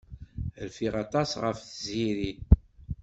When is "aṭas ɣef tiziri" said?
1.03-2.31